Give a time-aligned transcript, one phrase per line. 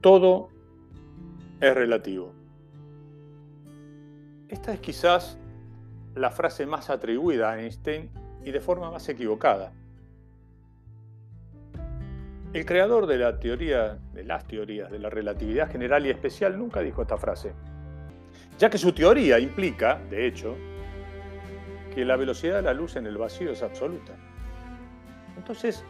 [0.00, 0.48] Todo
[1.60, 2.32] es relativo.
[4.48, 5.38] Esta es quizás
[6.14, 8.10] la frase más atribuida a Einstein
[8.42, 9.72] y de forma más equivocada.
[12.54, 16.80] El creador de la teoría, de las teorías de la relatividad general y especial nunca
[16.80, 17.52] dijo esta frase,
[18.58, 20.56] ya que su teoría implica, de hecho,
[21.94, 24.14] que la velocidad de la luz en el vacío es absoluta.
[25.36, 25.84] Entonces,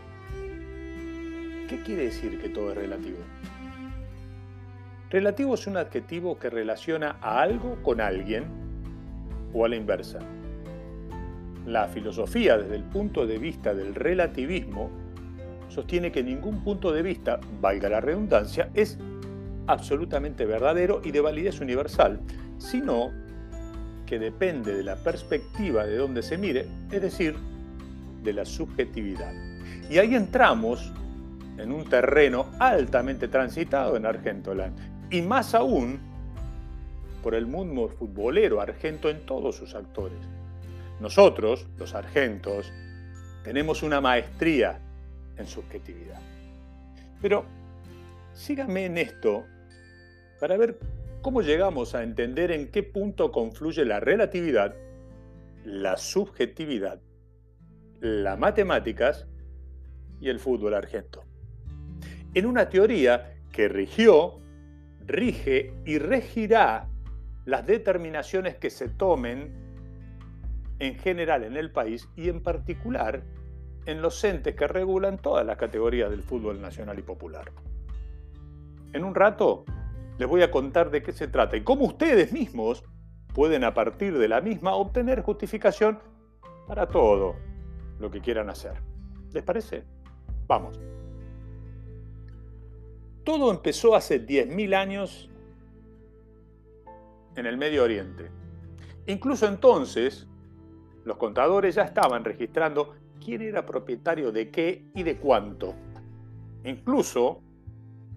[1.69, 3.19] ¿qué quiere decir que todo es relativo?
[5.10, 8.45] Relativo es un adjetivo que relaciona a algo con alguien
[9.52, 10.20] o a la inversa.
[11.66, 14.88] La filosofía desde el punto de vista del relativismo
[15.68, 18.98] sostiene que ningún punto de vista, valga la redundancia, es
[19.66, 22.20] absolutamente verdadero y de validez universal,
[22.59, 23.10] sino
[24.06, 27.34] que depende de la perspectiva de donde se mire, es decir,
[28.23, 29.32] de la subjetividad.
[29.90, 30.92] Y ahí entramos
[31.59, 36.01] en un terreno altamente transitado en Argentoland, y más aún
[37.23, 40.19] por el mundo futbolero argento en todos sus actores.
[41.01, 42.73] Nosotros, los argentos,
[43.43, 44.81] tenemos una maestría
[45.37, 46.21] en subjetividad.
[47.21, 47.45] Pero
[48.33, 49.45] síganme en esto
[50.38, 50.79] para ver
[51.23, 54.75] cómo llegamos a entender en qué punto confluye la relatividad,
[55.65, 57.01] la subjetividad,
[58.01, 59.27] las matemáticas
[60.21, 61.25] y el fútbol argento.
[62.33, 64.38] En una teoría que rigió,
[65.11, 66.89] rige y regirá
[67.44, 69.53] las determinaciones que se tomen
[70.78, 73.22] en general en el país y en particular
[73.87, 77.50] en los entes que regulan todas las categorías del fútbol nacional y popular.
[78.93, 79.65] En un rato
[80.19, 82.84] les voy a contar de qué se trata y cómo ustedes mismos
[83.34, 85.99] pueden a partir de la misma obtener justificación
[86.66, 87.37] para todo
[87.99, 88.75] lo que quieran hacer.
[89.33, 89.84] ¿Les parece?
[90.47, 90.78] Vamos.
[93.30, 95.30] Todo empezó hace 10.000 años
[97.36, 98.28] en el Medio Oriente.
[99.06, 100.26] Incluso entonces,
[101.04, 105.76] los contadores ya estaban registrando quién era propietario de qué y de cuánto.
[106.64, 107.40] Incluso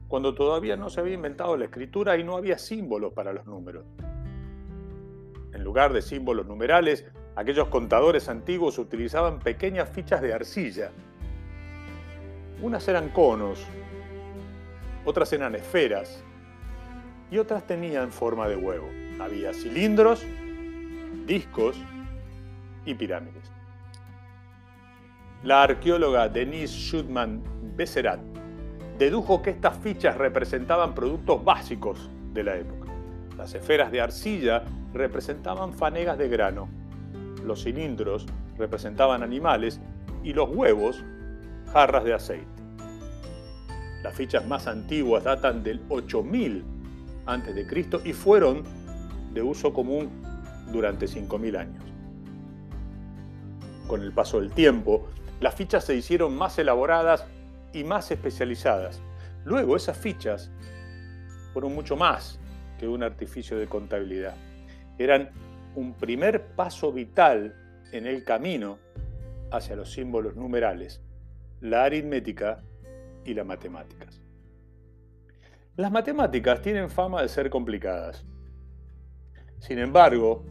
[0.08, 3.86] cuando todavía no se había inventado la escritura y no había símbolos para los números.
[5.54, 10.90] En lugar de símbolos numerales, aquellos contadores antiguos utilizaban pequeñas fichas de arcilla.
[12.64, 13.64] Unas eran conos,
[15.06, 16.24] otras eran esferas
[17.32, 18.88] y otras tenían forma de huevo.
[19.20, 20.26] Había cilindros,
[21.26, 21.78] discos
[22.86, 23.52] y pirámides.
[25.44, 27.44] La arqueóloga Denise Schutman
[27.76, 28.20] Besserat
[28.98, 32.92] dedujo que estas fichas representaban productos básicos de la época.
[33.38, 36.70] Las esferas de arcilla representaban fanegas de grano,
[37.44, 38.26] los cilindros
[38.58, 39.82] representaban animales
[40.24, 41.04] y los huevos
[41.74, 42.63] jarras de aceite.
[44.04, 46.64] Las fichas más antiguas datan del 8000
[47.26, 48.02] a.C.
[48.04, 48.64] y fueron
[49.34, 50.10] de uso común
[50.72, 51.84] durante 5000 años.
[53.88, 55.08] Con el paso del tiempo,
[55.40, 57.26] las fichas se hicieron más elaboradas
[57.72, 59.02] y más especializadas.
[59.46, 60.52] Luego esas fichas
[61.54, 62.40] fueron mucho más
[62.78, 64.36] que un artificio de contabilidad.
[64.98, 65.30] Eran
[65.76, 67.56] un primer paso vital
[67.94, 68.80] en el camino
[69.52, 71.02] hacia los símbolos numerales,
[71.62, 72.64] la aritmética
[73.26, 74.22] y las matemáticas.
[75.76, 78.26] Las matemáticas tienen fama de ser complicadas.
[79.60, 80.46] Sin embargo,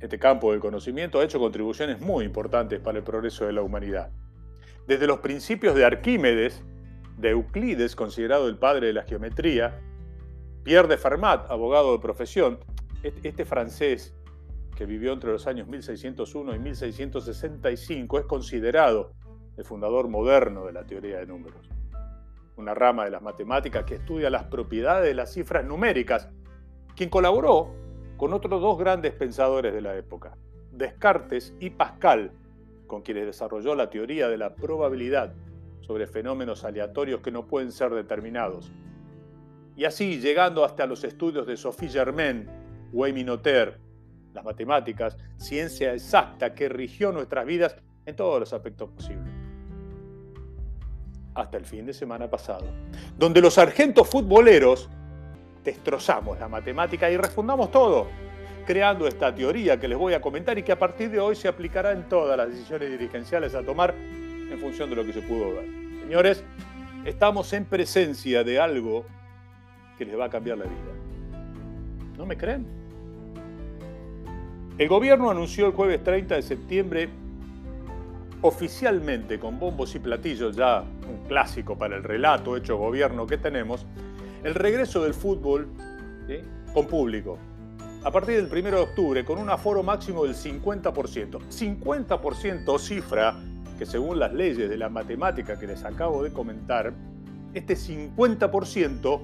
[0.00, 4.10] este campo del conocimiento ha hecho contribuciones muy importantes para el progreso de la humanidad.
[4.86, 6.64] Desde los principios de Arquímedes,
[7.18, 9.80] de Euclides, considerado el padre de la geometría,
[10.64, 12.58] Pierre de Fermat, abogado de profesión,
[13.02, 14.14] este francés
[14.76, 19.12] que vivió entre los años 1601 y 1665, es considerado
[19.56, 21.68] el fundador moderno de la teoría de números,
[22.56, 26.28] una rama de las matemáticas que estudia las propiedades de las cifras numéricas,
[26.96, 27.74] quien colaboró
[28.16, 30.36] con otros dos grandes pensadores de la época,
[30.70, 32.32] Descartes y Pascal,
[32.86, 35.34] con quienes desarrolló la teoría de la probabilidad
[35.80, 38.70] sobre fenómenos aleatorios que no pueden ser determinados.
[39.76, 42.48] Y así, llegando hasta los estudios de Sophie Germain,
[42.92, 43.80] Wayne Noter,
[44.34, 47.76] las matemáticas, ciencia exacta que rigió nuestras vidas
[48.06, 49.31] en todos los aspectos posibles.
[51.34, 52.66] Hasta el fin de semana pasado,
[53.16, 54.90] donde los sargentos futboleros
[55.64, 58.08] destrozamos la matemática y respondamos todo,
[58.66, 61.48] creando esta teoría que les voy a comentar y que a partir de hoy se
[61.48, 65.54] aplicará en todas las decisiones dirigenciales a tomar en función de lo que se pudo
[65.54, 65.66] ver.
[66.02, 66.44] Señores,
[67.04, 69.06] estamos en presencia de algo
[69.96, 70.92] que les va a cambiar la vida.
[72.18, 72.66] ¿No me creen?
[74.78, 77.08] El gobierno anunció el jueves 30 de septiembre
[78.42, 83.86] oficialmente con bombos y platillos, ya un clásico para el relato hecho gobierno que tenemos,
[84.44, 85.68] el regreso del fútbol
[86.74, 87.38] con público.
[88.04, 91.38] A partir del 1 de octubre, con un aforo máximo del 50%.
[91.48, 93.36] 50% cifra
[93.78, 96.92] que según las leyes de la matemática que les acabo de comentar,
[97.54, 99.20] este 50%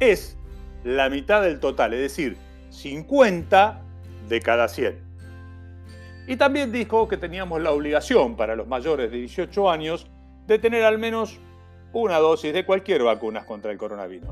[0.00, 0.36] es
[0.84, 2.36] la mitad del total, es decir,
[2.70, 3.82] 50
[4.28, 5.07] de cada 100.
[6.28, 10.06] Y también dijo que teníamos la obligación para los mayores de 18 años
[10.46, 11.40] de tener al menos
[11.94, 14.28] una dosis de cualquier vacuna contra el coronavirus.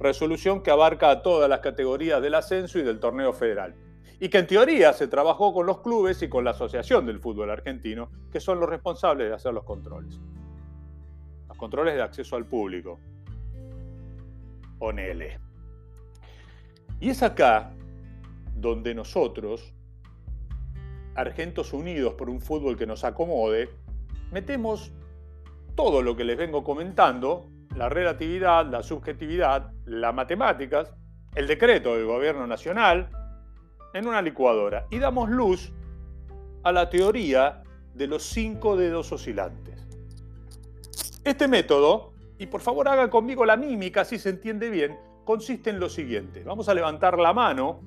[0.00, 3.76] Resolución que abarca a todas las categorías del ascenso y del torneo federal.
[4.18, 7.50] Y que en teoría se trabajó con los clubes y con la Asociación del Fútbol
[7.50, 10.18] Argentino, que son los responsables de hacer los controles.
[11.48, 12.98] Los controles de acceso al público.
[14.76, 15.38] Ponele.
[16.98, 17.72] Y es acá
[18.56, 19.72] donde nosotros,
[21.14, 23.70] Argentos Unidos por un fútbol que nos acomode,
[24.30, 24.92] metemos
[25.74, 27.46] todo lo que les vengo comentando,
[27.76, 30.92] la relatividad, la subjetividad, las matemáticas,
[31.34, 33.10] el decreto del gobierno nacional,
[33.92, 35.72] en una licuadora y damos luz
[36.62, 37.62] a la teoría
[37.94, 39.86] de los cinco dedos oscilantes.
[41.24, 45.80] Este método, y por favor haga conmigo la mímica si se entiende bien, consiste en
[45.80, 46.42] lo siguiente.
[46.44, 47.80] Vamos a levantar la mano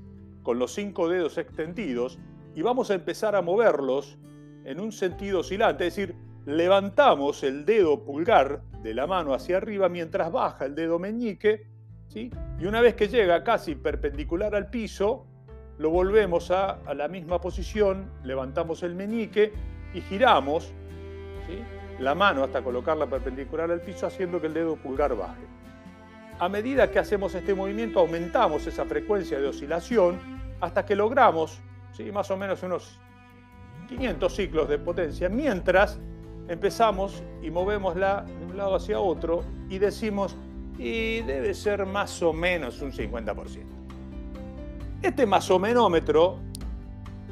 [0.43, 2.19] con los cinco dedos extendidos
[2.55, 4.17] y vamos a empezar a moverlos
[4.65, 6.15] en un sentido oscilante, es decir,
[6.45, 11.67] levantamos el dedo pulgar de la mano hacia arriba mientras baja el dedo meñique,
[12.07, 12.31] ¿sí?
[12.59, 15.25] y una vez que llega casi perpendicular al piso,
[15.77, 19.51] lo volvemos a, la misma posición, levantamos el meñique
[19.93, 20.73] y giramos
[21.99, 25.45] la mano hasta colocarla perpendicular al piso haciendo que el dedo pulgar baje.
[26.39, 30.19] A medida que hacemos este movimiento aumentamos esa frecuencia de oscilación
[30.61, 31.61] hasta que logramos
[31.93, 32.11] ¿sí?
[32.11, 32.99] más o menos unos
[33.87, 35.99] 500 ciclos de potencia, mientras
[36.47, 40.35] empezamos y movémosla de un lado hacia otro y decimos,
[40.77, 43.63] y debe ser más o menos un 50%.
[45.01, 46.39] Este masomenómetro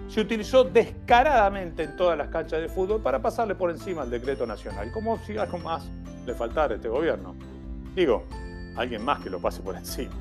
[0.07, 4.45] se utilizó descaradamente en todas las canchas de fútbol para pasarle por encima al decreto
[4.45, 5.89] nacional, como si algo más
[6.25, 7.33] le faltara a este gobierno.
[7.95, 8.25] Digo,
[8.75, 10.13] alguien más que lo pase por encima.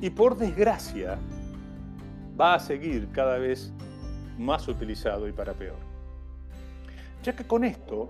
[0.00, 1.18] Y por desgracia,
[2.40, 3.72] va a seguir cada vez
[4.38, 5.88] más utilizado y para peor
[7.22, 8.08] ya que con esto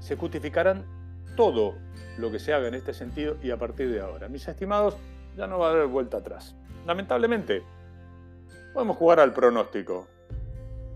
[0.00, 0.84] se justificarán
[1.36, 1.74] todo
[2.18, 4.28] lo que se haga en este sentido y a partir de ahora.
[4.28, 4.96] Mis estimados,
[5.36, 6.54] ya no va a haber vuelta atrás.
[6.86, 7.62] Lamentablemente,
[8.72, 10.06] podemos jugar al pronóstico,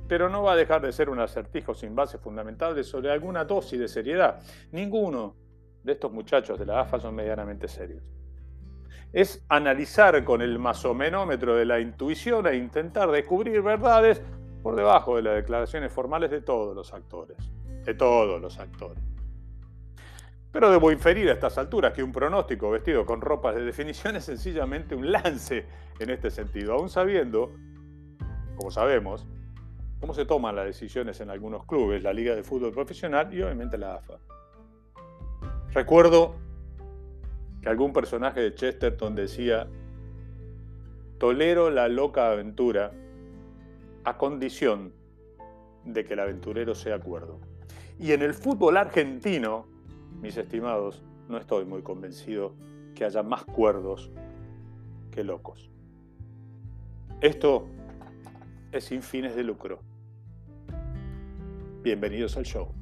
[0.07, 3.79] pero no va a dejar de ser un acertijo sin bases fundamentales sobre alguna dosis
[3.79, 4.41] de seriedad.
[4.73, 5.37] Ninguno
[5.83, 8.18] de estos muchachos de la AFA son medianamente serios.
[9.13, 14.23] Es analizar con el masomenómetro de la intuición e intentar descubrir verdades
[14.63, 17.37] por debajo de las declaraciones formales de todos los actores,
[17.85, 19.03] de todos los actores.
[20.51, 24.25] Pero debo inferir a estas alturas que un pronóstico vestido con ropas de definición es
[24.25, 25.67] sencillamente un lance
[25.99, 27.53] en este sentido, aún sabiendo,
[28.57, 29.27] como sabemos,
[30.01, 33.77] cómo se toman las decisiones en algunos clubes, la Liga de Fútbol Profesional y obviamente
[33.77, 34.19] la AFA.
[35.73, 36.37] Recuerdo
[37.63, 39.69] que algún personaje de Chesterton decía,
[41.19, 42.93] tolero la loca aventura
[44.05, 44.93] a condición
[45.85, 47.41] de que el aventurero sea cuerdo.
[47.99, 49.67] Y en el fútbol argentino,
[50.21, 52.55] mis estimados, no estoy muy convencido
[52.95, 54.11] que haya más cuerdos
[55.11, 55.71] que locos.
[57.21, 57.67] Esto
[58.71, 59.81] es sin fines de lucro.
[61.83, 62.73] Bienvenidos al show.